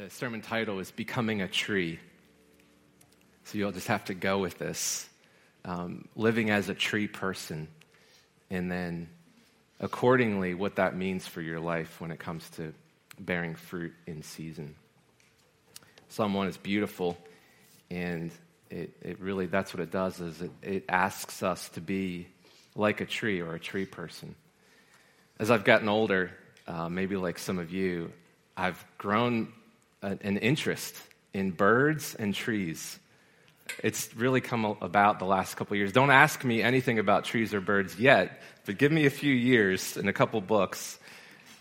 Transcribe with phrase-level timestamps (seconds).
[0.00, 2.00] The sermon title is Becoming a Tree.
[3.44, 5.06] So you'll just have to go with this.
[5.62, 7.68] Um, living as a tree person,
[8.48, 9.10] and then
[9.78, 12.72] accordingly, what that means for your life when it comes to
[13.18, 14.74] bearing fruit in season.
[16.08, 17.18] Psalm 1 is beautiful,
[17.90, 18.30] and
[18.70, 22.26] it, it really, that's what it does, is it, it asks us to be
[22.74, 24.34] like a tree or a tree person.
[25.38, 26.30] As I've gotten older,
[26.66, 28.10] uh, maybe like some of you,
[28.56, 29.52] I've grown
[30.02, 30.94] an interest
[31.32, 32.98] in birds and trees.
[33.82, 35.92] It's really come about the last couple years.
[35.92, 39.96] Don't ask me anything about trees or birds yet, but give me a few years
[39.96, 40.98] and a couple books.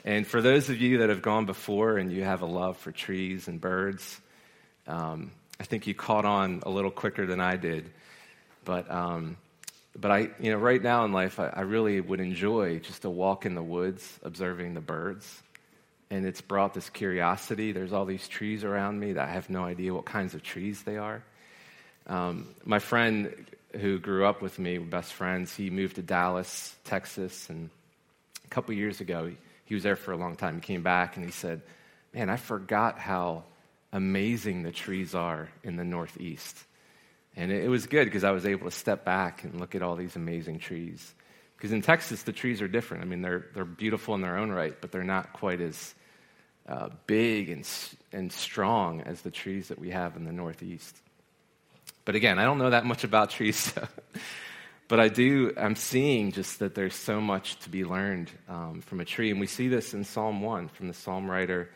[0.06, 2.92] And for those of you that have gone before and you have a love for
[2.92, 4.20] trees and birds,
[4.88, 7.92] um, I think you caught on a little quicker than I did.
[8.66, 9.38] But, um,
[9.96, 13.10] but I, you know, right now in life, I, I really would enjoy just a
[13.10, 15.44] walk in the woods, observing the birds.
[16.12, 17.72] And it's brought this curiosity.
[17.72, 20.82] There's all these trees around me that I have no idea what kinds of trees
[20.84, 21.24] they are.
[22.08, 27.50] Um, my friend who grew up with me, best friends, he moved to Dallas, Texas,
[27.50, 27.70] and
[28.44, 29.32] a couple years ago,
[29.66, 30.56] he, was there for a long time.
[30.56, 31.62] He came back and he said,
[32.12, 33.44] Man, I forgot how
[33.94, 36.58] amazing the trees are in the Northeast.
[37.36, 39.96] And it was good because I was able to step back and look at all
[39.96, 41.14] these amazing trees.
[41.56, 43.04] Because in Texas, the trees are different.
[43.04, 45.94] I mean, they're, they're beautiful in their own right, but they're not quite as
[46.70, 47.68] uh, big and,
[48.14, 50.96] and strong as the trees that we have in the Northeast.
[52.06, 53.74] But again, I don't know that much about trees.
[53.82, 53.88] So.
[54.88, 59.00] but I do, I'm seeing just that there's so much to be learned um, from
[59.00, 59.30] a tree.
[59.30, 61.70] And we see this in Psalm 1 from the psalm writer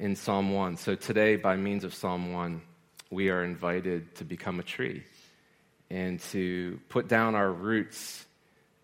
[0.00, 0.76] in Psalm 1.
[0.78, 2.60] So today, by means of Psalm 1,
[3.10, 5.04] we are invited to become a tree
[5.90, 8.24] and to put down our roots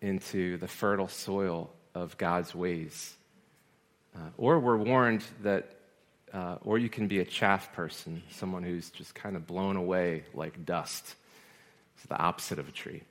[0.01, 3.13] into the fertile soil of God's ways.
[4.15, 5.75] Uh, or we're warned that,
[6.33, 10.23] uh, or you can be a chaff person, someone who's just kind of blown away
[10.33, 11.15] like dust.
[11.97, 13.03] It's the opposite of a tree.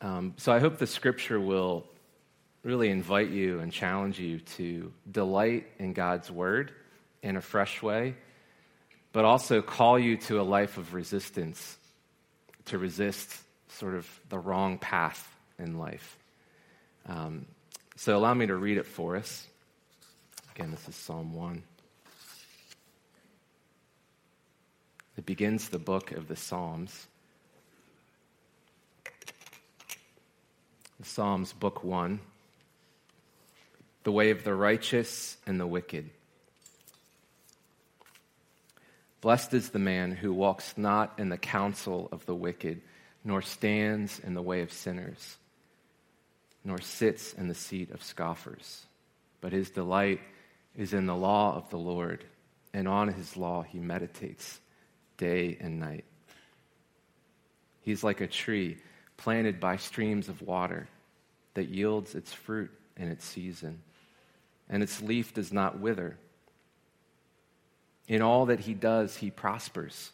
[0.00, 1.84] Um, so I hope the scripture will
[2.62, 6.72] really invite you and challenge you to delight in God's word
[7.22, 8.14] in a fresh way,
[9.12, 11.76] but also call you to a life of resistance,
[12.66, 13.28] to resist
[13.68, 16.18] sort of the wrong path in life.
[17.06, 17.46] Um,
[18.02, 19.46] so allow me to read it for us.
[20.56, 21.62] Again, this is Psalm 1.
[25.18, 27.06] It begins the book of the Psalms.
[30.98, 32.18] The Psalms, Book 1
[34.02, 36.10] the way of the righteous and the wicked.
[39.20, 42.80] Blessed is the man who walks not in the counsel of the wicked,
[43.22, 45.36] nor stands in the way of sinners,
[46.64, 48.86] nor sits in the seat of scoffers.
[49.40, 50.20] But his delight
[50.76, 52.24] is in the law of the Lord,
[52.72, 54.60] and on his law he meditates
[55.16, 56.04] day and night.
[57.82, 58.78] He's like a tree
[59.16, 60.88] planted by streams of water
[61.54, 63.82] that yields its fruit in its season
[64.72, 66.16] and its leaf does not wither.
[68.08, 70.10] In all that he does, he prospers.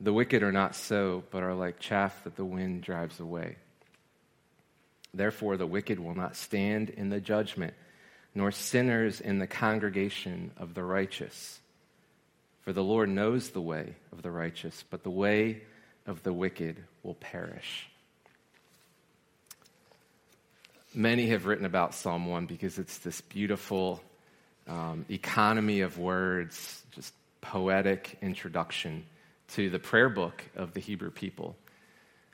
[0.00, 3.56] The wicked are not so, but are like chaff that the wind drives away.
[5.18, 7.74] Therefore, the wicked will not stand in the judgment,
[8.36, 11.58] nor sinners in the congregation of the righteous.
[12.62, 15.62] For the Lord knows the way of the righteous, but the way
[16.06, 17.88] of the wicked will perish.
[20.94, 24.00] Many have written about Psalm 1 because it's this beautiful
[24.68, 29.04] um, economy of words, just poetic introduction
[29.48, 31.56] to the prayer book of the Hebrew people.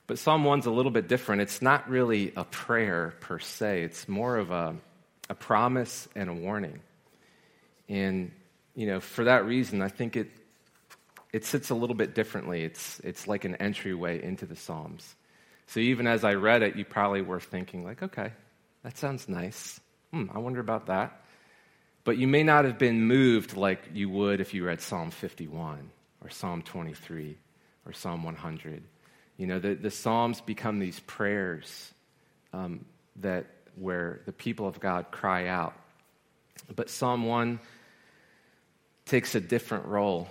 [0.07, 1.43] But Psalm 1's a little bit different.
[1.43, 4.77] It's not really a prayer per se, it's more of a,
[5.31, 6.81] a promise and a warning.
[7.89, 8.31] And,
[8.75, 10.31] you know, for that reason, I think it,
[11.33, 12.65] it sits a little bit differently.
[12.65, 15.15] It's, it's like an entryway into the Psalms.
[15.67, 18.33] So even as I read it, you probably were thinking, like, okay,
[18.83, 19.81] that sounds nice.
[20.13, 21.25] Hmm, I wonder about that.
[22.05, 25.91] But you may not have been moved like you would if you read Psalm 51
[26.23, 27.39] or Psalm 23
[27.87, 28.83] or Psalm 100.
[29.37, 31.93] You know, the, the Psalms become these prayers
[32.53, 32.85] um,
[33.17, 33.47] that
[33.77, 35.75] where the people of God cry out.
[36.75, 37.59] But Psalm 1
[39.07, 40.29] takes a different role.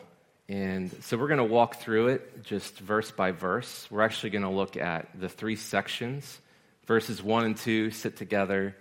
[0.49, 3.87] And so we're going to walk through it just verse by verse.
[3.91, 6.39] We're actually going to look at the three sections
[6.85, 8.75] Verses 1 and 2 sit together,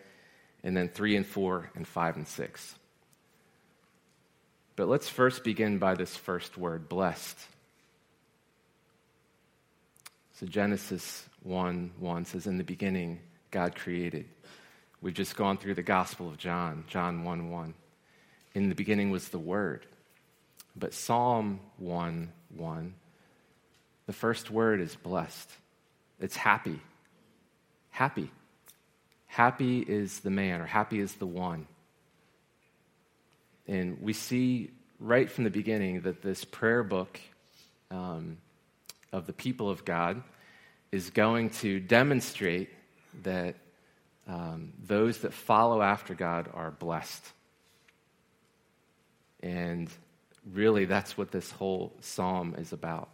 [0.65, 2.75] and then 3 and 4 and 5 and 6.
[4.75, 7.39] But let's first begin by this first word, blessed.
[10.43, 13.21] So Genesis 1 1 says, In the beginning,
[13.53, 14.27] God created.
[15.01, 17.75] We've just gone through the Gospel of John, John 1 1.
[18.57, 19.87] in the beginning was the Word.
[20.75, 22.95] But Psalm 1 1,
[24.07, 25.49] the first word is blessed.
[26.19, 26.81] It's happy.
[27.91, 28.29] Happy.
[29.29, 31.69] Happy is the man, or happy is the one.
[33.69, 37.21] And we see right from the beginning that this prayer book
[37.93, 38.39] um,
[39.13, 40.23] of the people of God
[40.91, 42.71] is going to demonstrate
[43.23, 43.57] that
[44.29, 47.25] um, those that follow after God are blessed.
[49.43, 49.91] And
[50.53, 53.09] really, that's what this whole psalm is about.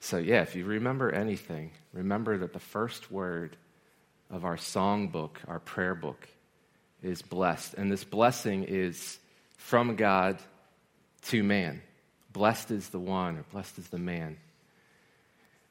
[0.00, 3.56] So, yeah, if you remember anything, remember that the first word
[4.30, 6.28] of our song book, our prayer book,
[7.02, 7.74] is blessed.
[7.74, 9.18] And this blessing is
[9.56, 10.38] from God
[11.22, 11.82] to man.
[12.32, 14.36] Blessed is the one, or blessed is the man.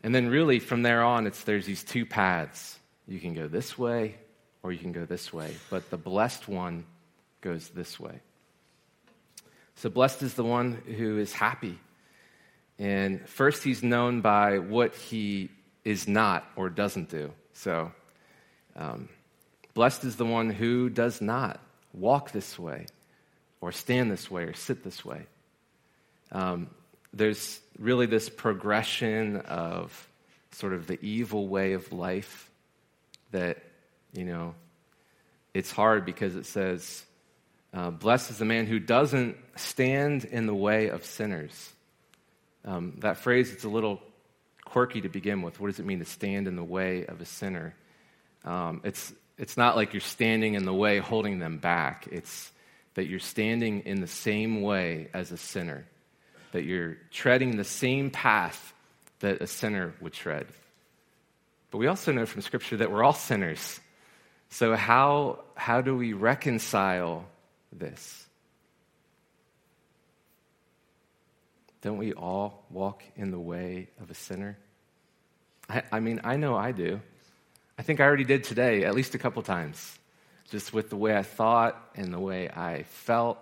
[0.04, 2.77] And then, really, from there on, it's, there's these two paths.
[3.07, 4.15] You can go this way,
[4.63, 5.56] or you can go this way.
[5.69, 6.86] But the blessed one
[7.42, 8.19] goes this way.
[9.75, 11.80] So, blessed is the one who is happy.
[12.80, 15.50] And first, he's known by what he
[15.83, 17.31] is not or doesn't do.
[17.53, 17.92] So,
[18.75, 19.10] um,
[19.74, 21.60] blessed is the one who does not
[21.94, 22.86] walk this way,
[23.62, 25.25] or stand this way, or sit this way.
[26.31, 26.69] Um,
[27.13, 30.07] there's really this progression of
[30.51, 32.50] sort of the evil way of life
[33.31, 33.57] that,
[34.13, 34.56] you know,
[35.53, 37.03] it's hard because it says,
[37.74, 41.74] uh, blessed is the man who doesn't stand in the way of sinners.
[42.65, 44.01] Um, that phrase, it's a little
[44.65, 45.59] quirky to begin with.
[45.59, 47.75] What does it mean to stand in the way of a sinner?
[48.44, 52.07] Um, it's, it's not like you're standing in the way holding them back.
[52.12, 52.51] It's
[52.95, 55.85] that you're standing in the same way as a sinner,
[56.51, 58.73] that you're treading the same path
[59.19, 60.47] that a sinner would tread.
[61.71, 63.79] But we also know from Scripture that we're all sinners.
[64.49, 67.25] So, how, how do we reconcile
[67.73, 68.25] this?
[71.81, 74.57] Don't we all walk in the way of a sinner?
[75.69, 77.01] I, I, mean, I know I do.
[77.77, 80.00] I think I already did today, at least a couple times,
[80.50, 83.38] just with the way I thought and the way I felt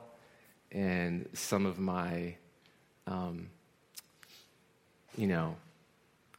[0.71, 2.35] and some of my,
[3.07, 3.49] um,
[5.17, 5.55] you know,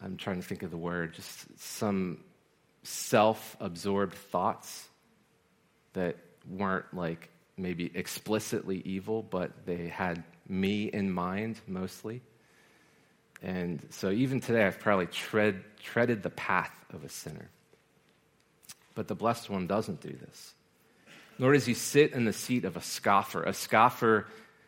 [0.02, 2.18] I'm trying to think of the word, just some
[2.82, 4.88] self absorbed thoughts
[5.94, 6.16] that
[6.48, 12.22] weren't like maybe explicitly evil, but they had me in mind mostly.
[13.42, 17.48] And so even today, I've probably tread, treaded the path of a sinner.
[18.94, 20.54] But the blessed one doesn't do this.
[21.38, 23.42] Nor does he sit in the seat of a scoffer.
[23.42, 24.26] A scoffer,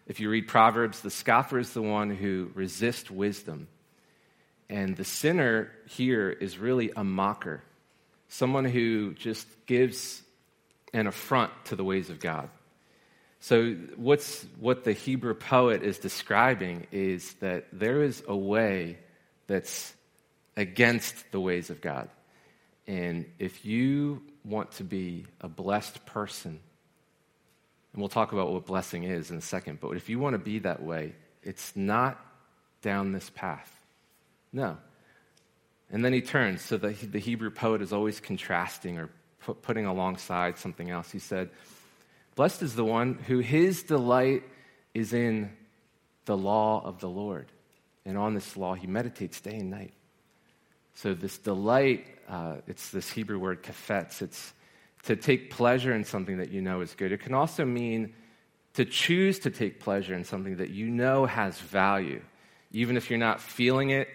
[0.09, 3.69] if you read Proverbs, the scoffer is the one who resists wisdom.
[4.71, 7.63] And the sinner here is really a mocker,
[8.29, 10.23] someone who just gives
[10.95, 12.49] an affront to the ways of God.
[13.41, 18.99] So, what's, what the Hebrew poet is describing is that there is a way
[19.47, 19.95] that's
[20.57, 22.09] against the ways of God.
[22.89, 26.59] And if you want to be a blessed person,
[27.99, 30.39] and we'll talk about what blessing is in a second, but if you want to
[30.39, 32.25] be that way, it's not
[32.81, 33.77] down this path.
[34.53, 34.77] No.
[35.91, 36.63] And then he turns.
[36.63, 39.11] So the, the Hebrew poet is always contrasting or
[39.41, 41.11] put, putting alongside something else.
[41.11, 41.51] He said,
[42.37, 44.45] Blessed is the one who his delight
[44.95, 45.51] is in
[46.25, 47.51] the law of the Lord.
[48.05, 49.93] And on this law he meditates day and night.
[50.95, 54.23] So, this delight, uh, it's this Hebrew word kafetz.
[54.23, 54.53] It's
[55.05, 57.13] to take pleasure in something that you know is good.
[57.13, 58.15] It can also mean
[58.75, 62.23] to choose to take pleasure in something that you know has value.
[62.73, 64.09] Even if you're not feeling it,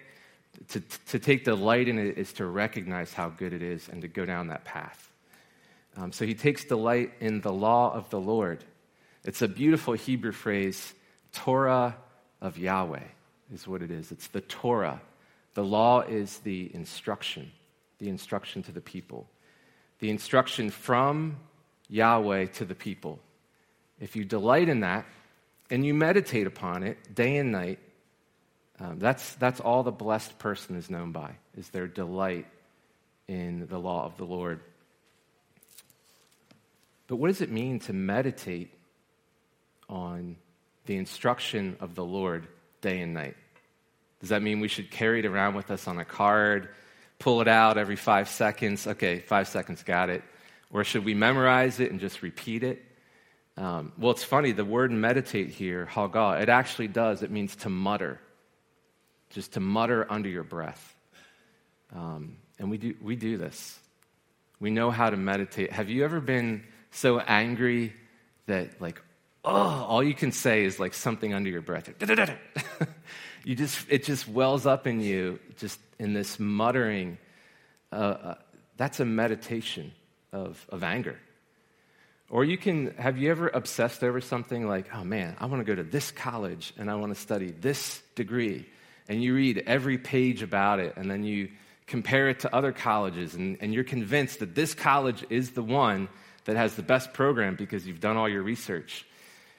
[0.68, 4.08] to, to take delight in it is to recognize how good it is and to
[4.08, 5.10] go down that path.
[5.96, 8.64] Um, so he takes delight in the law of the Lord.
[9.24, 10.94] It's a beautiful Hebrew phrase,
[11.32, 11.96] Torah
[12.40, 13.02] of Yahweh
[13.52, 14.12] is what it is.
[14.12, 15.00] It's the Torah.
[15.54, 17.50] The law is the instruction,
[17.98, 19.28] the instruction to the people,
[20.04, 21.34] the instruction from
[21.88, 23.18] Yahweh to the people.
[23.98, 25.06] If you delight in that
[25.70, 27.78] and you meditate upon it day and night,
[28.78, 32.46] um, that's, that's all the blessed person is known by, is their delight
[33.28, 34.60] in the law of the Lord.
[37.06, 38.74] But what does it mean to meditate
[39.88, 40.36] on
[40.84, 42.46] the instruction of the Lord
[42.82, 43.36] day and night?
[44.20, 46.68] Does that mean we should carry it around with us on a card,
[47.18, 48.86] pull it out every five seconds?
[48.86, 50.22] Okay, five seconds, got it.
[50.70, 52.82] Or should we memorize it and just repeat it?
[53.56, 57.22] Um, well, it's funny, the word meditate here, hagah, it actually does.
[57.22, 58.20] It means to mutter,
[59.30, 60.96] just to mutter under your breath.
[61.94, 63.78] Um, and we do, we do this.
[64.58, 65.72] We know how to meditate.
[65.72, 67.92] Have you ever been so angry
[68.46, 69.00] that, like,
[69.44, 71.90] oh, all you can say is like something under your breath.
[73.44, 77.18] you just, it just wells up in you, just in this muttering.
[77.90, 78.34] Uh, uh,
[78.76, 79.92] that's a meditation
[80.32, 81.18] of, of anger.
[82.30, 85.64] Or you can, have you ever obsessed over something like, oh man, I want to
[85.64, 88.66] go to this college and I want to study this degree?
[89.08, 91.50] And you read every page about it and then you
[91.86, 96.08] compare it to other colleges and, and you're convinced that this college is the one
[96.44, 99.06] that has the best program because you've done all your research.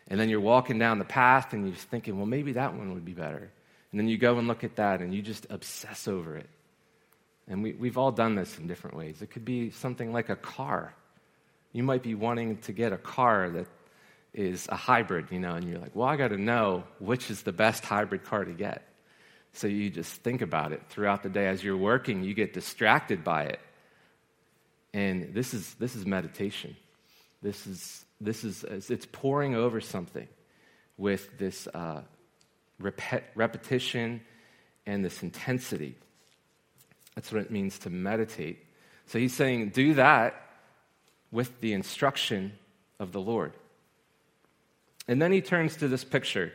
[0.07, 3.05] And then you're walking down the path and you're thinking, well, maybe that one would
[3.05, 3.51] be better.
[3.95, 6.49] And then you go and look at that and you just obsess over it.
[7.47, 9.21] And we, we've all done this in different ways.
[9.21, 10.93] It could be something like a car.
[11.71, 13.67] You might be wanting to get a car that
[14.33, 17.43] is a hybrid, you know, and you're like, well, I got to know which is
[17.43, 18.85] the best hybrid car to get.
[19.53, 21.47] So you just think about it throughout the day.
[21.47, 23.61] As you're working, you get distracted by it.
[24.93, 26.75] And this is, this is meditation.
[27.41, 30.27] This is, this is, it's pouring over something
[30.97, 32.01] with this uh,
[32.79, 34.21] rep- repetition
[34.85, 35.95] and this intensity.
[37.15, 38.63] That's what it means to meditate.
[39.07, 40.41] So he's saying, do that
[41.31, 42.53] with the instruction
[42.99, 43.53] of the Lord.
[45.07, 46.51] And then he turns to this picture.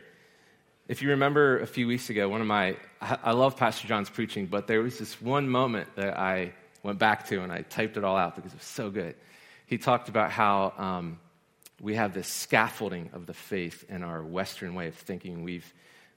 [0.87, 4.45] If you remember a few weeks ago, one of my, I love Pastor John's preaching,
[4.45, 8.03] but there was this one moment that I went back to and I typed it
[8.03, 9.15] all out because it was so good.
[9.67, 11.19] He talked about how um,
[11.79, 15.43] we have this scaffolding of the faith in our Western way of thinking.
[15.43, 15.71] We've,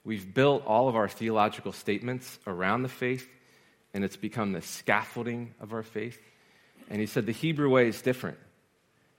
[0.05, 3.27] we've built all of our theological statements around the faith,
[3.93, 6.19] and it's become the scaffolding of our faith.
[6.89, 8.37] And he said the Hebrew way is different.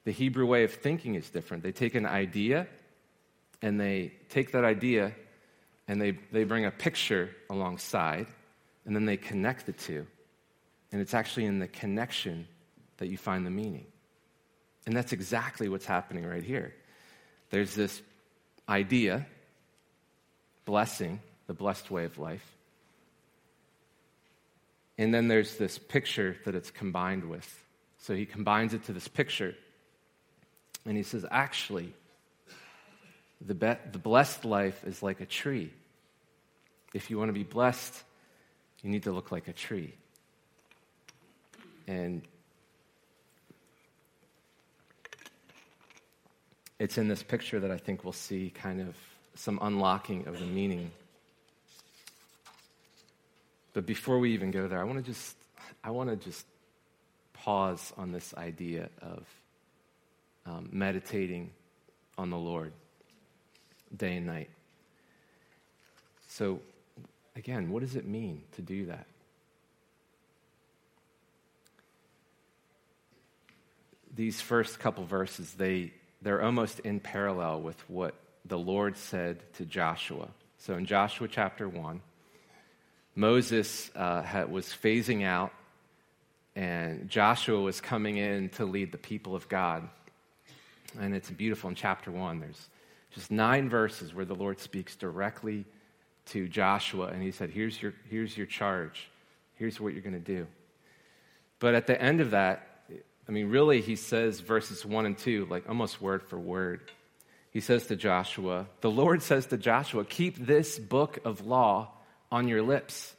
[0.04, 1.62] The Hebrew way of thinking is different.
[1.62, 2.68] They take an idea
[3.60, 5.12] and they take that idea
[5.88, 8.28] and they, they bring a picture alongside
[8.84, 10.06] and then they connect the two.
[10.92, 12.46] And it's actually in the connection
[12.98, 13.86] that you find the meaning.
[14.86, 16.72] And that's exactly what's happening right here.
[17.50, 18.00] There's this
[18.68, 19.26] idea,
[20.66, 22.44] blessing, the blessed way of life.
[24.98, 27.64] And then there's this picture that it's combined with.
[27.98, 29.54] So he combines it to this picture.
[30.84, 31.92] And he says, actually,
[33.40, 35.72] the, be- the blessed life is like a tree.
[36.94, 37.94] If you want to be blessed,
[38.82, 39.92] you need to look like a tree.
[41.86, 42.22] And
[46.78, 48.96] it's in this picture that I think we'll see kind of
[49.36, 50.90] some unlocking of the meaning
[53.76, 55.36] but before we even go there, I want to just
[55.84, 56.46] I want to just
[57.34, 59.22] pause on this idea of
[60.46, 61.50] um, meditating
[62.16, 62.72] on the Lord
[63.94, 64.48] day and night.
[66.28, 66.60] So,
[67.36, 69.06] again, what does it mean to do that?
[74.14, 78.14] These first couple verses, they, they're almost in parallel with what
[78.48, 80.28] the Lord said to Joshua.
[80.58, 82.00] So in Joshua chapter 1,
[83.14, 85.52] Moses uh, had, was phasing out,
[86.54, 89.88] and Joshua was coming in to lead the people of God.
[91.00, 92.40] And it's beautiful in chapter one.
[92.40, 92.68] There's
[93.12, 95.64] just nine verses where the Lord speaks directly
[96.26, 99.10] to Joshua, and he said, Here's your, here's your charge,
[99.54, 100.46] here's what you're going to do.
[101.58, 102.84] But at the end of that,
[103.28, 106.92] I mean, really, he says verses one and two, like almost word for word.
[107.56, 111.88] He says to Joshua, The Lord says to Joshua, Keep this book of law
[112.30, 113.14] on your lips.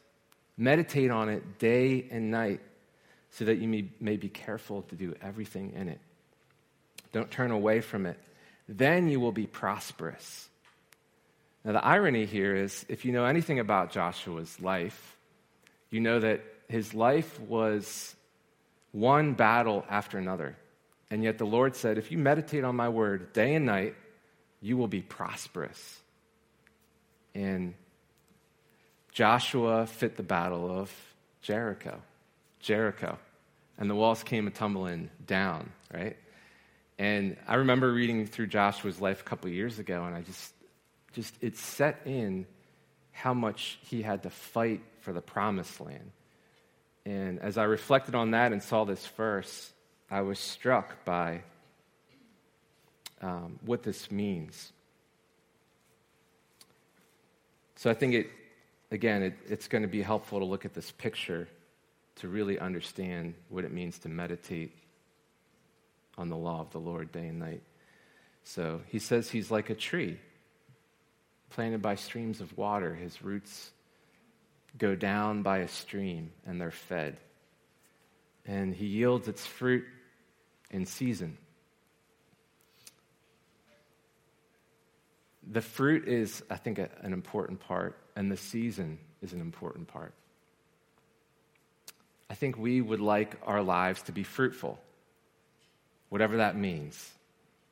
[0.56, 2.62] Meditate on it day and night
[3.32, 6.00] so that you may, may be careful to do everything in it.
[7.14, 8.20] Don't turn away from it.
[8.70, 10.48] Then you will be prosperous.
[11.66, 15.18] Now, the irony here is if you know anything about Joshua's life,
[15.90, 18.16] you know that his life was
[18.92, 20.56] one battle after another.
[21.10, 23.96] And yet the Lord said, if you meditate on my word day and night,
[24.62, 26.00] you will be prosperous.
[27.36, 27.74] And
[29.12, 30.92] Joshua fit the battle of
[31.42, 32.02] Jericho.
[32.60, 33.18] Jericho.
[33.78, 36.18] And the walls came tumbling down, right?
[36.98, 40.54] And I remember reading through Joshua's life a couple years ago, and I just,
[41.14, 42.48] just, it set in
[43.12, 46.12] how much he had to fight for the promised land.
[47.06, 49.72] And as I reflected on that and saw this verse,
[50.10, 51.44] I was struck by
[53.22, 54.72] um, what this means.
[57.76, 58.30] So I think it,
[58.92, 61.48] again, it, it's going to be helpful to look at this picture
[62.18, 64.76] to really understand what it means to meditate
[66.18, 67.62] on the law of the Lord day and night.
[68.44, 70.20] So he says he's like a tree
[71.50, 72.96] planted by streams of water.
[72.96, 73.72] His roots
[74.78, 77.18] go down by a stream and they're fed.
[78.46, 79.86] And he yields its fruit
[80.72, 81.38] in season.
[85.52, 89.88] The fruit is, I think, a, an important part, and the season is an important
[89.88, 90.14] part.
[92.30, 94.80] I think we would like our lives to be fruitful,
[96.10, 97.12] whatever that means.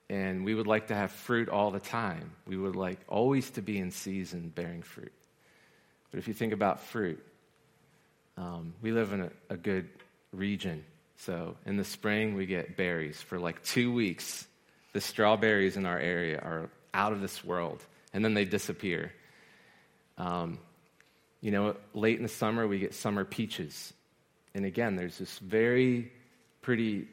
[0.10, 2.32] And we would like to have fruit all the time.
[2.46, 5.12] We would like always to be in season bearing fruit.
[6.12, 7.22] But if you think about fruit,
[8.38, 9.90] um, we live in a, a good
[10.32, 10.86] region.
[11.18, 14.46] So in the spring, we get berries for like two weeks.
[14.94, 17.84] The strawberries in our area are out of this world,
[18.14, 19.12] and then they disappear.
[20.18, 20.58] Um,
[21.42, 23.94] you know, late in the summer, we get summer peaches.
[24.56, 26.12] And again, there's this very
[26.62, 27.08] pretty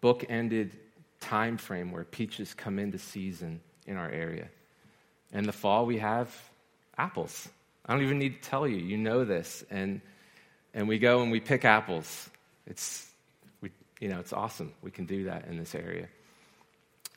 [0.00, 0.76] book-ended
[1.18, 4.48] time frame where peaches come into season in our area.
[5.32, 6.30] In the fall, we have
[6.98, 7.48] apples.
[7.86, 8.76] I don't even need to tell you.
[8.76, 9.64] You know this.
[9.70, 10.00] And,
[10.74, 12.28] and we go and we pick apples.
[12.66, 13.10] It's,
[13.62, 13.70] we,
[14.00, 14.72] you know, it's awesome.
[14.82, 16.08] We can do that in this area.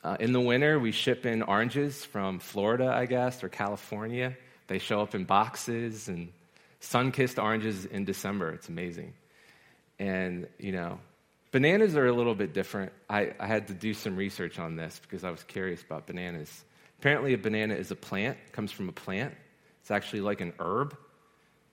[0.02, 4.36] Uh, in the winter, we ship in oranges from Florida, I guess, or California.
[4.66, 6.32] They show up in boxes and
[6.80, 8.50] sun kissed oranges in December.
[8.52, 9.12] It's amazing.
[9.98, 10.98] And, you know,
[11.50, 12.92] bananas are a little bit different.
[13.10, 16.64] I, I had to do some research on this because I was curious about bananas.
[16.98, 19.34] Apparently, a banana is a plant, comes from a plant.
[19.82, 20.96] It's actually like an herb.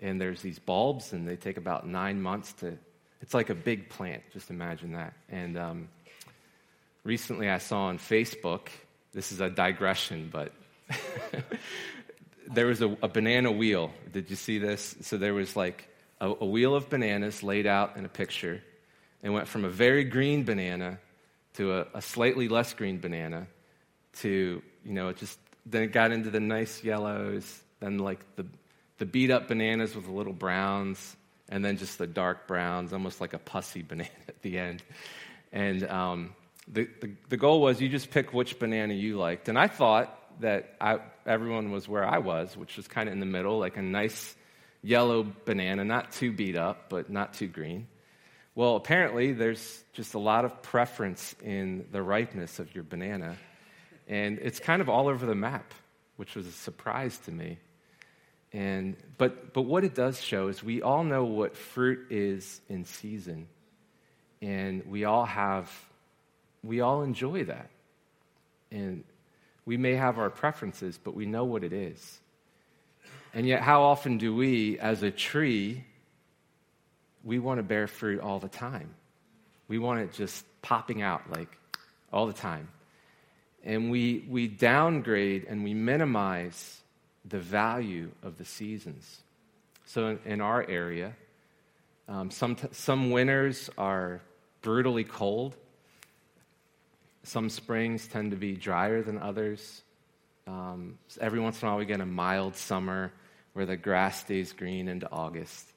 [0.01, 2.77] And there's these bulbs, and they take about nine months to.
[3.21, 5.13] It's like a big plant, just imagine that.
[5.29, 5.89] And um,
[7.07, 8.67] recently I saw on Facebook,
[9.13, 10.51] this is a digression, but
[12.53, 13.91] there was a, a, banana wheel.
[14.11, 14.95] Did you see this?
[15.01, 15.87] So there was like
[16.19, 18.61] a, a wheel of bananas laid out in a picture
[19.23, 20.99] and went from a very green banana
[21.53, 23.47] to a, a slightly less green banana
[24.17, 28.45] to, you know, it just, then it got into the nice yellows, then like the,
[28.97, 31.15] the beat up bananas with the little browns,
[31.47, 34.83] and then just the dark browns, almost like a pussy banana at the end.
[35.53, 36.35] And um,
[36.67, 39.49] the, the, the, goal was you just pick which banana you liked.
[39.49, 43.19] And I thought that I, everyone was where I was, which was kind of in
[43.19, 44.35] the middle, like a nice
[44.81, 47.87] yellow banana, not too beat up, but not too green.
[48.55, 53.37] Well, apparently, there's just a lot of preference in the ripeness of your banana.
[54.07, 55.73] And it's kind of all over the map,
[56.15, 57.59] which was a surprise to me.
[58.53, 62.85] And, but, but what it does show is we all know what fruit is in
[62.85, 63.47] season.
[64.41, 65.71] And we all have
[66.67, 67.69] we all enjoy that.
[68.71, 69.03] And
[69.65, 72.19] we may have our preferences, but we know what it is.
[73.33, 75.83] And yet, how often do we, as a tree,
[77.23, 78.89] we want to bear fruit all the time?
[79.67, 81.57] We want it just popping out like
[82.11, 82.69] all the time.
[83.63, 86.81] And we, we downgrade and we minimize
[87.25, 89.21] the value of the seasons.
[89.85, 91.13] So, in, in our area,
[92.07, 94.21] um, some, some winters are
[94.61, 95.55] brutally cold
[97.27, 99.81] some springs tend to be drier than others.
[100.47, 103.11] Um, every once in a while, we get a mild summer
[103.51, 105.73] where the grass stays green into August.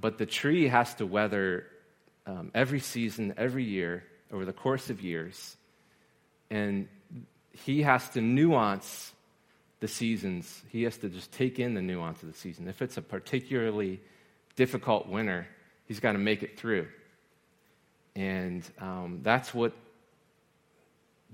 [0.00, 1.66] but the tree has to weather
[2.26, 5.56] um, every season, every year, over the course of years.
[6.50, 6.88] And
[7.52, 9.12] he has to nuance
[9.80, 10.62] the seasons.
[10.68, 12.68] He has to just take in the nuance of the season.
[12.68, 14.00] If it's a particularly
[14.54, 15.46] difficult winter,
[15.86, 16.88] he's got to make it through.
[18.14, 19.72] And um, that's what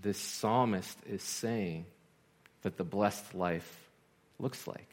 [0.02, 1.86] this psalmist is saying
[2.62, 3.88] that the blessed life
[4.38, 4.88] looks like.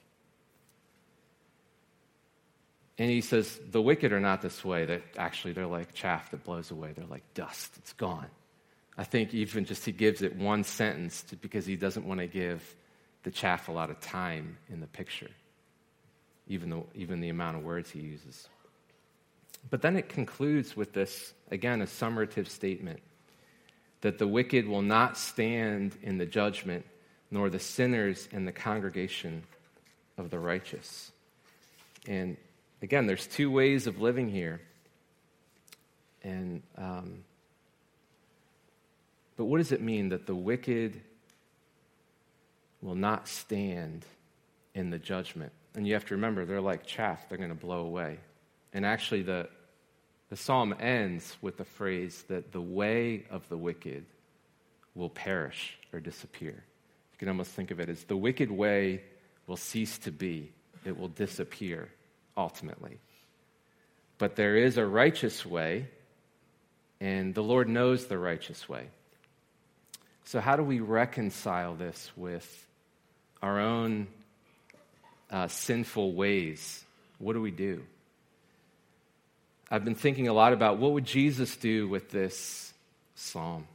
[2.97, 6.43] And he says, the wicked are not this way, that actually they're like chaff that
[6.43, 6.91] blows away.
[6.93, 8.27] They're like dust, it's gone.
[8.97, 12.75] I think even just he gives it one sentence because he doesn't want to give
[13.23, 15.29] the chaff a lot of time in the picture,
[16.47, 18.49] even, though, even the amount of words he uses.
[19.69, 22.99] But then it concludes with this, again, a summative statement
[24.01, 26.85] that the wicked will not stand in the judgment,
[27.31, 29.43] nor the sinners in the congregation
[30.17, 31.11] of the righteous.
[32.07, 32.37] And
[32.81, 34.61] again, there's two ways of living here.
[36.23, 37.23] And, um,
[39.37, 41.01] but what does it mean that the wicked
[42.81, 44.05] will not stand
[44.73, 45.51] in the judgment?
[45.75, 48.17] And you have to remember, they're like chaff, they're going to blow away.
[48.73, 49.49] And actually, the,
[50.29, 54.05] the psalm ends with the phrase that the way of the wicked
[54.93, 56.51] will perish or disappear.
[56.51, 59.01] You can almost think of it as the wicked way
[59.47, 60.51] will cease to be,
[60.85, 61.89] it will disappear
[62.37, 62.99] ultimately.
[64.19, 65.87] But there is a righteous way,
[67.01, 68.89] and the Lord knows the righteous way.
[70.25, 72.67] So, how do we reconcile this with
[73.41, 74.07] our own
[75.31, 76.83] uh, sinful ways?
[77.17, 77.83] What do we do?
[79.71, 82.73] I've been thinking a lot about what would Jesus do with this
[83.13, 83.67] psalm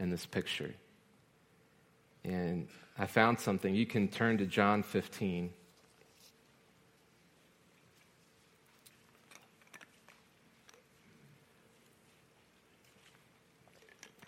[0.00, 0.74] and this picture.
[2.24, 2.66] And
[2.98, 3.74] I found something.
[3.74, 5.50] You can turn to John 15.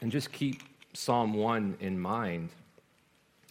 [0.01, 2.51] And just keep Psalm 1 in mind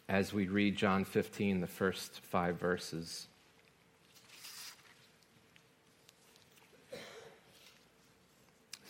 [0.08, 3.28] as we read John 15, the first five verses.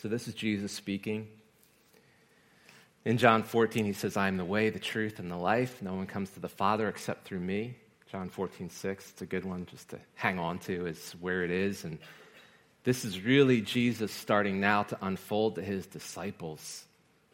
[0.05, 1.27] So, this is Jesus speaking.
[3.05, 5.81] In John 14, he says, I am the way, the truth, and the life.
[5.81, 7.75] No one comes to the Father except through me.
[8.11, 9.09] John 14, 6.
[9.09, 11.85] It's a good one just to hang on to, is where it is.
[11.85, 11.97] And
[12.83, 16.85] this is really Jesus starting now to unfold to his disciples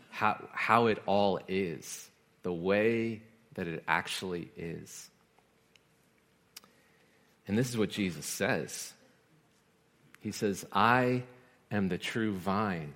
[0.10, 2.10] how, how it all is,
[2.44, 3.22] the way
[3.56, 5.10] that it actually is.
[7.50, 8.94] And this is what Jesus says
[10.22, 11.24] He says, I
[11.72, 12.94] am the true vine,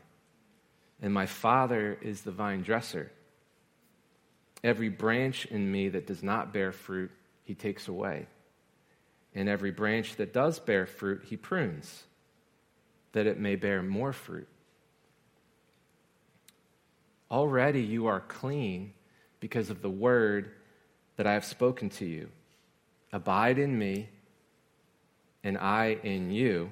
[1.02, 3.12] and my Father is the vine dresser.
[4.64, 7.12] Every branch in me that does not bear fruit,
[7.44, 8.28] he takes away.
[9.34, 12.04] And every branch that does bear fruit, he prunes,
[13.12, 14.48] that it may bear more fruit.
[17.30, 18.94] Already you are clean
[19.40, 20.52] because of the word
[21.18, 22.30] that I have spoken to you.
[23.12, 24.10] Abide in me,
[25.44, 26.72] and I in you,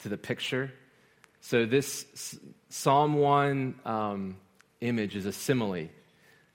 [0.00, 0.72] to the picture?
[1.40, 4.36] So, this Psalm 1 um,
[4.80, 5.88] image is a simile.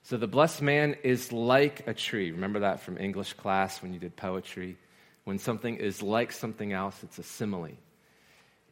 [0.02, 2.30] So, the blessed man is like a tree.
[2.30, 4.76] Remember that from English class when you did poetry?
[5.24, 7.72] When something is like something else, it's a simile.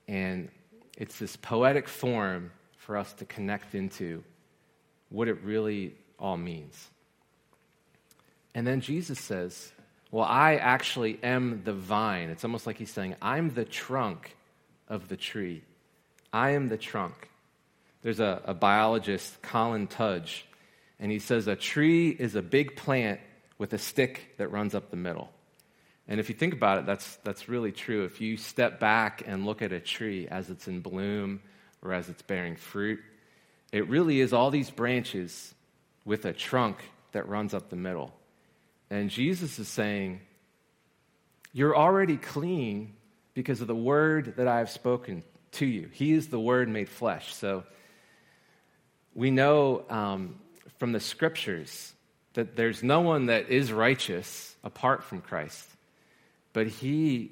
[0.07, 0.51] And
[0.97, 4.23] it's this poetic form for us to connect into
[5.09, 6.89] what it really all means.
[8.55, 9.73] And then Jesus says,
[10.13, 12.31] Well, I actually am the vine.
[12.31, 14.37] It's almost like he's saying, I'm the trunk
[14.89, 15.63] of the tree.
[16.33, 17.29] I am the trunk.
[18.03, 20.45] There's a, a biologist, Colin Tudge,
[20.99, 23.21] and he says a tree is a big plant
[23.59, 25.31] with a stick that runs up the middle.
[26.07, 28.05] And if you think about it, that's, that's really true.
[28.05, 31.41] If you step back and look at a tree as it's in bloom
[31.83, 33.01] or as it's bearing fruit,
[33.73, 35.55] it really is all these branches
[36.05, 36.77] with a trunk
[37.13, 38.13] that runs up the middle.
[38.91, 40.21] And Jesus is saying,
[41.53, 42.95] You're already clean
[43.35, 45.89] because of the word that I have spoken to you.
[45.93, 47.35] He is the word made flesh.
[47.35, 47.65] So
[49.15, 50.37] we know um,
[50.79, 51.93] from the scriptures
[52.35, 55.69] that there's no one that is righteous apart from Christ.
[56.53, 57.31] But he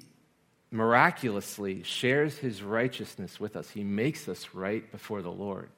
[0.71, 5.69] miraculously shares his righteousness with us, he makes us right before the Lord.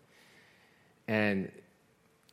[1.07, 1.51] And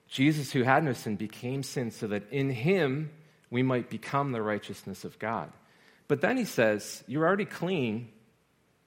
[0.09, 3.11] Jesus, who had no sin, became sin so that in him
[3.51, 5.51] we might become the righteousness of God.
[6.09, 8.11] But then he says, You're already clean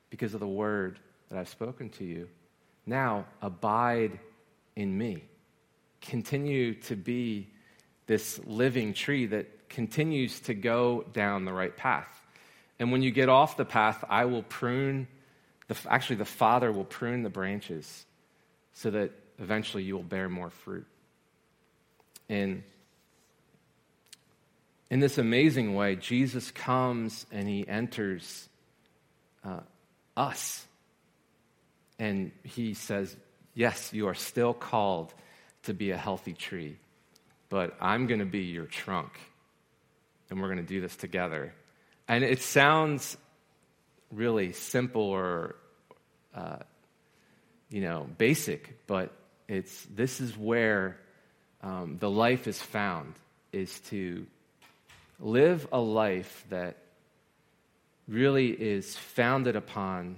[0.09, 0.99] because of the word
[1.29, 2.29] that I've spoken to you.
[2.85, 4.19] Now abide
[4.75, 5.23] in me.
[6.01, 7.49] Continue to be
[8.05, 12.07] this living tree that continues to go down the right path.
[12.79, 15.07] And when you get off the path, I will prune,
[15.67, 18.05] the, actually, the Father will prune the branches
[18.73, 20.85] so that eventually you will bear more fruit.
[22.29, 22.63] And
[24.89, 28.47] in this amazing way, Jesus comes and he enters
[29.43, 29.61] uh,
[30.15, 30.65] us.
[31.97, 33.15] And he says,
[33.53, 35.13] Yes, you are still called
[35.63, 36.77] to be a healthy tree,
[37.49, 39.17] but I'm going to be your trunk.
[40.29, 41.53] And we're going to do this together.
[42.07, 43.15] And it sounds
[44.11, 45.55] really simple or,
[46.35, 46.57] uh,
[47.69, 49.11] you know, basic, but
[49.47, 50.97] it's, this is where
[51.61, 53.13] um, the life is found,
[53.51, 54.27] is to
[55.19, 56.77] live a life that
[58.07, 60.17] really is founded upon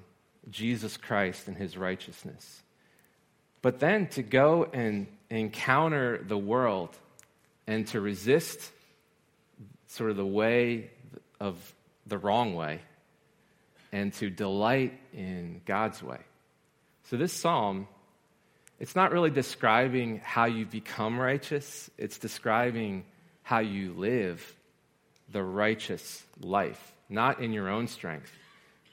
[0.50, 2.62] Jesus Christ and his righteousness.
[3.62, 6.98] But then to go and encounter the world
[7.66, 8.72] and to resist
[9.88, 10.90] sort of the way
[11.40, 11.74] of
[12.06, 12.82] the wrong way
[13.92, 16.20] and to delight in God's way.
[17.04, 17.88] So, this psalm
[18.80, 23.06] it's not really describing how you become righteous, it's describing
[23.42, 24.57] how you live
[25.32, 28.32] the righteous life, not in your own strength,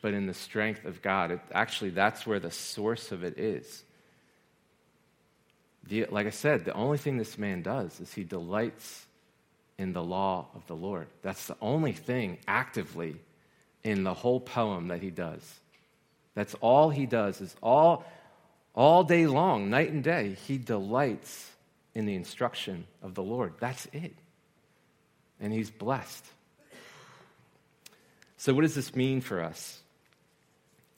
[0.02, 1.30] but in the strength of God.
[1.30, 3.84] It, actually, that's where the source of it is.
[5.88, 9.06] The, like I said, the only thing this man does is he delights
[9.78, 11.08] in the law of the Lord.
[11.22, 13.16] That's the only thing actively
[13.82, 15.42] in the whole poem that he does.
[16.34, 18.04] That's all he does is all
[18.74, 21.50] all day long, night and day, he delights
[21.94, 23.54] in the instruction of the Lord.
[23.60, 24.14] That's it.
[25.44, 26.24] And he's blessed.
[28.38, 29.78] So, what does this mean for us?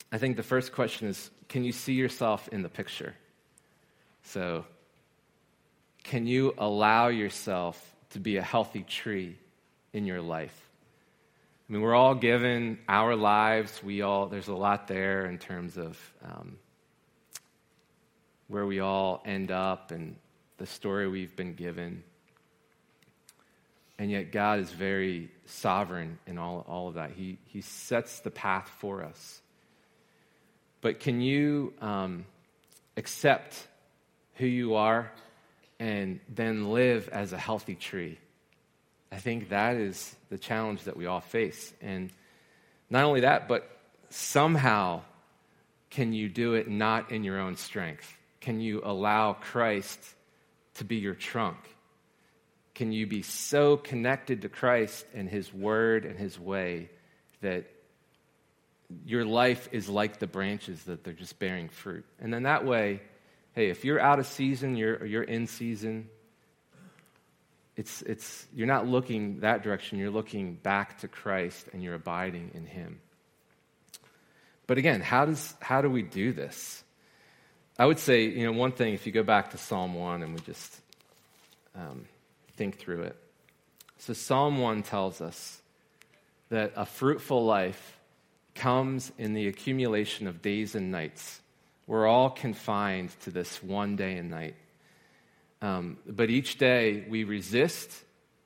[0.09, 3.13] I think the first question is can you see yourself in the picture?
[4.23, 4.63] So,
[6.03, 9.35] can you allow yourself to be a healthy tree
[9.91, 10.57] in your life?
[11.67, 13.83] I mean, we're all given our lives.
[13.83, 16.55] We all, there's a lot there in terms of um,
[18.47, 20.15] where we all end up and
[20.57, 22.03] the story we've been given.
[23.99, 27.11] And yet, God is very sovereign in all, all of that.
[27.11, 29.41] He, he sets the path for us.
[30.81, 32.25] But can you um,
[32.95, 33.67] accept
[34.35, 35.11] who you are
[35.79, 38.19] and then live as a healthy tree?
[39.11, 41.73] I think that is the challenge that we all face.
[41.81, 42.11] And
[42.89, 43.69] not only that, but
[44.09, 45.01] somehow
[45.89, 48.15] can you do it not in your own strength?
[48.41, 49.99] Can you allow Christ
[50.75, 51.57] to be your trunk?
[52.77, 56.91] Can you be so connected to Christ and His Word and His way
[57.41, 57.65] that
[59.03, 62.05] your life is like the branches that they're just bearing fruit?
[62.19, 63.01] And then that way,
[63.53, 66.07] hey, if you're out of season, you're, you're in season,
[67.75, 69.97] it's, it's, you're not looking that direction.
[69.97, 73.01] You're looking back to Christ and you're abiding in Him.
[74.67, 76.83] But again, how, does, how do we do this?
[77.79, 80.35] I would say, you know, one thing, if you go back to Psalm 1 and
[80.35, 80.79] we just
[81.75, 82.05] um,
[82.57, 83.15] think through it.
[83.99, 85.61] So, Psalm 1 tells us
[86.49, 87.99] that a fruitful life
[88.55, 91.39] comes in the accumulation of days and nights.
[91.85, 94.55] We're all confined to this one day and night.
[95.61, 97.91] Um, but each day we resist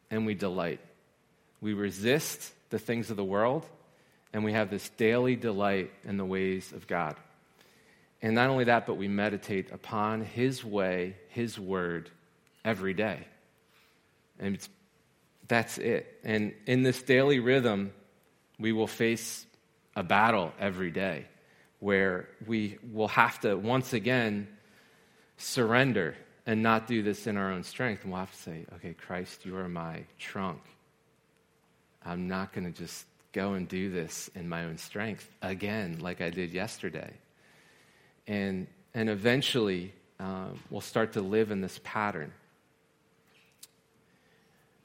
[0.10, 0.80] and we delight.
[1.60, 3.66] We resist the things of the world,
[4.34, 7.16] and we have this daily delight in the ways of God.
[8.22, 12.10] And not only that, but we meditate upon His way, His word,
[12.64, 13.26] every day.
[14.42, 14.58] And
[15.48, 16.20] that's it.
[16.24, 17.94] And in this daily rhythm,
[18.60, 19.46] we will face
[19.96, 21.28] a battle every day
[21.80, 24.48] where we will have to once again
[25.38, 28.04] surrender and not do this in our own strength.
[28.04, 30.62] And we'll have to say, okay, Christ, you are my trunk.
[32.06, 36.22] I'm not going to just go and do this in my own strength again, like
[36.22, 37.14] I did yesterday.
[38.28, 42.32] And, and eventually, uh, we'll start to live in this pattern.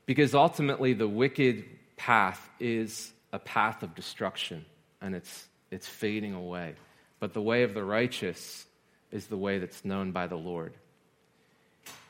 [0.06, 1.64] Because ultimately, the wicked
[1.96, 4.64] path is a path of destruction,
[5.00, 6.74] and it's, it's fading away.
[7.18, 8.66] But the way of the righteous
[9.10, 10.74] is the way that's known by the Lord.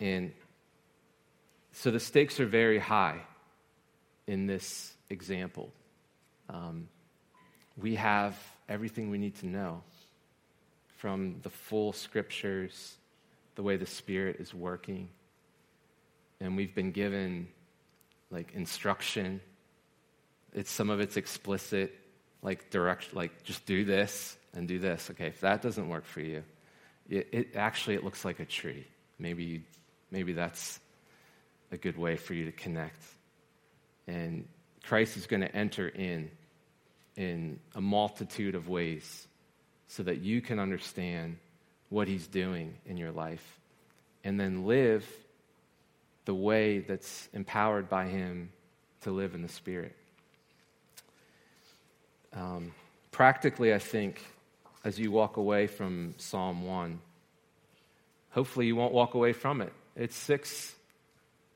[0.01, 0.33] And
[1.73, 3.21] so the stakes are very high
[4.27, 5.73] in this example.
[6.49, 6.89] Um,
[7.77, 8.37] we have
[8.69, 9.83] everything we need to know
[10.99, 12.97] from the full scriptures,
[13.55, 15.09] the way the Spirit is working.
[16.41, 17.49] And we've been given
[18.31, 19.41] like instruction.
[20.53, 21.95] It's some of it's explicit,
[22.43, 25.11] like direct, like just do this and do this.
[25.11, 26.43] Okay, if that doesn't work for you,
[27.09, 28.87] it, it actually it looks like a tree.
[29.19, 29.63] Maybe you,
[30.11, 30.81] maybe that's
[31.71, 33.03] a good way for you to connect.
[34.07, 34.47] And
[34.85, 36.31] Christ is going to enter in
[37.17, 39.27] in a multitude of ways
[39.89, 41.39] so that you can understand
[41.89, 43.61] what he's doing in your life
[44.23, 45.07] and then live
[46.27, 48.51] the way that's empowered by him
[49.03, 49.97] to live in the spirit.
[52.35, 52.73] Um,
[53.13, 54.21] practically, I think,
[54.85, 57.01] as you walk away from Psalm 1,
[58.31, 59.73] hopefully you won't walk away from it.
[59.95, 60.75] It's six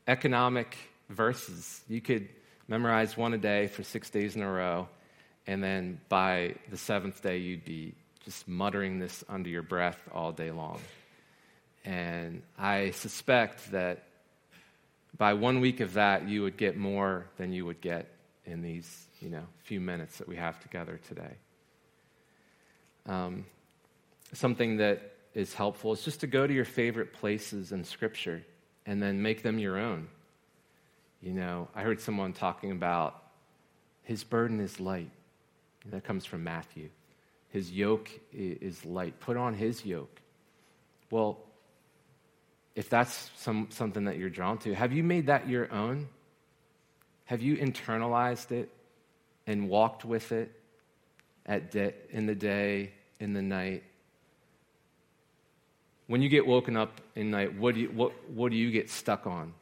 [0.06, 0.76] economic
[1.10, 1.82] verses.
[1.88, 2.28] You could
[2.68, 4.88] memorize one a day for six days in a row,
[5.46, 7.92] and then by the seventh day, you'd be
[8.24, 10.78] just muttering this under your breath all day long.
[11.84, 14.04] And I suspect that
[15.20, 18.08] by one week of that, you would get more than you would get
[18.46, 21.34] in these, you know, few minutes that we have together today.
[23.04, 23.44] Um,
[24.32, 28.42] something that is helpful is just to go to your favorite places in Scripture
[28.86, 30.08] and then make them your own.
[31.20, 33.22] You know, I heard someone talking about
[34.02, 35.10] his burden is light.
[35.90, 36.88] That comes from Matthew.
[37.50, 39.20] His yoke is light.
[39.20, 40.22] Put on his yoke.
[41.10, 41.40] Well,
[42.74, 46.08] if that's some, something that you're drawn to, have you made that your own?
[47.24, 48.70] Have you internalized it
[49.46, 50.52] and walked with it
[51.46, 53.84] at de- in the day, in the night?
[56.06, 58.90] When you get woken up in night, what do you, what, what do you get
[58.90, 59.54] stuck on?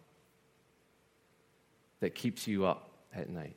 [2.01, 3.57] that keeps you up at night.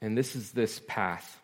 [0.00, 1.40] And this is this path.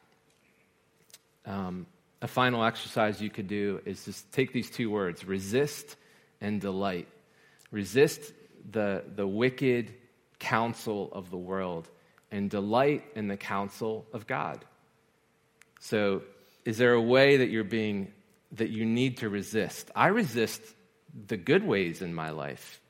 [1.47, 1.87] Um,
[2.21, 5.97] a final exercise you could do is just take these two words resist
[6.41, 7.09] and delight.
[7.71, 8.33] Resist
[8.71, 9.95] the, the wicked
[10.39, 11.89] counsel of the world
[12.31, 14.65] and delight in the counsel of God.
[15.81, 16.23] So,
[16.65, 18.13] is there a way that you're being,
[18.53, 19.91] that you need to resist?
[19.95, 20.61] I resist
[21.27, 22.81] the good ways in my life,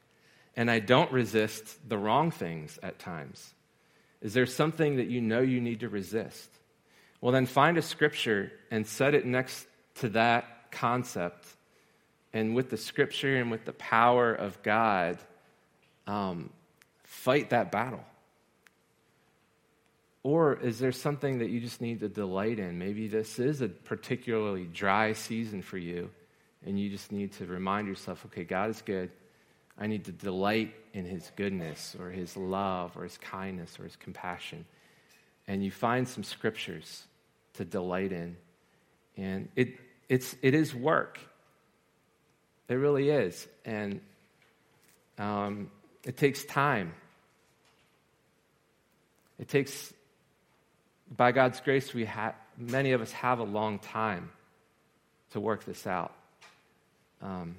[0.56, 3.54] and I don't resist the wrong things at times.
[4.20, 6.50] Is there something that you know you need to resist?
[7.20, 11.46] Well, then find a scripture and set it next to that concept.
[12.32, 15.18] And with the scripture and with the power of God,
[16.06, 16.50] um,
[17.04, 18.04] fight that battle.
[20.22, 22.78] Or is there something that you just need to delight in?
[22.78, 26.10] Maybe this is a particularly dry season for you,
[26.66, 29.10] and you just need to remind yourself okay, God is good.
[29.78, 33.96] I need to delight in his goodness or his love or his kindness or his
[33.96, 34.66] compassion.
[35.46, 37.07] And you find some scriptures
[37.58, 38.36] to delight in.
[39.16, 39.74] And it,
[40.08, 41.20] it's, it is work.
[42.68, 43.46] It really is.
[43.64, 44.00] And
[45.18, 45.70] um,
[46.04, 46.94] it takes time.
[49.38, 49.92] It takes,
[51.16, 54.30] by God's grace, we ha- many of us have a long time
[55.32, 56.12] to work this out.
[57.22, 57.56] Um,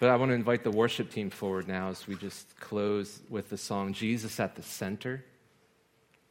[0.00, 3.50] But I want to invite the worship team forward now as we just close with
[3.50, 5.24] the song Jesus at the Center.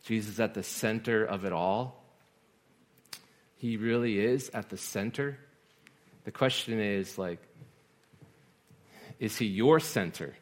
[0.03, 2.03] Jesus at the center of it all.
[3.55, 5.37] He really is at the center.
[6.25, 7.39] The question is like,
[9.19, 10.35] is he your center?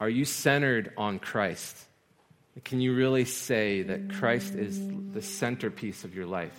[0.00, 1.76] Are you centered on Christ?
[2.64, 4.80] Can you really say that Christ is
[5.12, 6.56] the centerpiece of your life?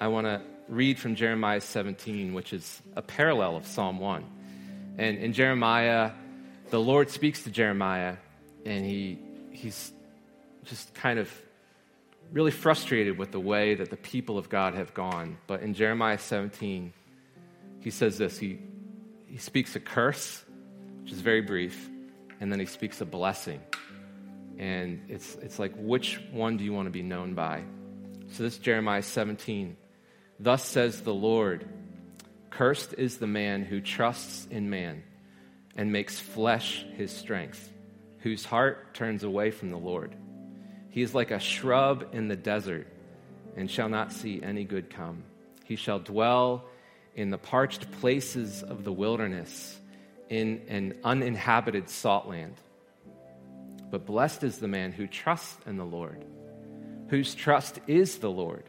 [0.00, 4.24] I want to read from Jeremiah 17, which is a parallel of Psalm 1.
[4.98, 6.12] And in Jeremiah,
[6.70, 8.16] the Lord speaks to Jeremiah,
[8.64, 9.18] and he,
[9.50, 9.92] he's
[10.64, 11.30] just kind of
[12.32, 15.38] really frustrated with the way that the people of God have gone.
[15.46, 16.92] But in Jeremiah 17,
[17.80, 18.58] he says this he,
[19.26, 20.44] he speaks a curse,
[21.02, 21.88] which is very brief,
[22.40, 23.60] and then he speaks a blessing.
[24.58, 27.62] And it's, it's like, which one do you want to be known by?
[28.32, 29.76] So this is Jeremiah 17.
[30.40, 31.68] Thus says the Lord
[32.50, 35.02] Cursed is the man who trusts in man
[35.74, 37.68] and makes flesh his strength,
[38.18, 40.14] whose heart turns away from the Lord.
[40.94, 42.86] He is like a shrub in the desert
[43.56, 45.24] and shall not see any good come.
[45.64, 46.66] He shall dwell
[47.16, 49.76] in the parched places of the wilderness,
[50.28, 52.54] in an uninhabited salt land.
[53.90, 56.24] But blessed is the man who trusts in the Lord,
[57.08, 58.62] whose trust is the Lord.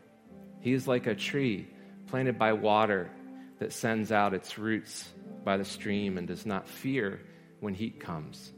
[0.61, 1.67] He is like a tree
[2.07, 3.11] planted by water
[3.59, 5.07] that sends out its roots
[5.43, 7.21] by the stream and does not fear
[7.59, 8.51] when heat comes,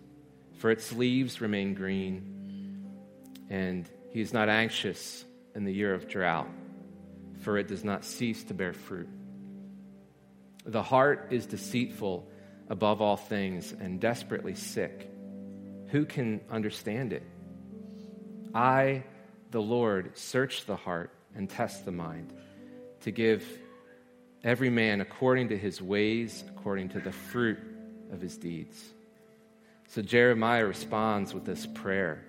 [0.57, 2.36] for its leaves remain green,
[3.49, 6.49] and he is not anxious in the year of drought,
[7.41, 9.09] for it does not cease to bear fruit.
[10.65, 12.27] The heart is deceitful
[12.69, 15.09] above all things and desperately sick.
[15.87, 17.23] Who can understand it?
[18.53, 19.03] I,
[19.51, 22.33] the Lord, search the heart and test the mind
[23.01, 23.45] to give
[24.43, 27.59] every man according to his ways, according to the fruit
[28.11, 28.93] of his deeds.
[29.87, 32.23] So Jeremiah responds with this prayer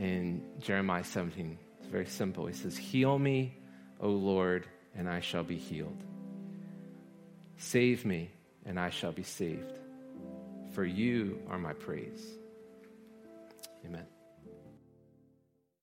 [0.00, 1.58] in Jeremiah 17.
[1.78, 2.46] It's very simple.
[2.46, 3.54] He says, Heal me,
[4.00, 6.02] O Lord, and I shall be healed.
[7.58, 8.30] Save me,
[8.64, 9.78] and I shall be saved.
[10.72, 12.24] For you are my praise.
[13.84, 14.06] Amen.